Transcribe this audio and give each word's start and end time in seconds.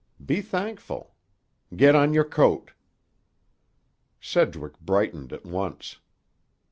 Be 0.25 0.41
thankful. 0.41 1.13
Get 1.75 1.93
on 1.95 2.11
your 2.11 2.23
coat." 2.23 2.71
Sedgwick 4.19 4.79
brightened 4.79 5.31
at 5.31 5.45
once. 5.45 5.97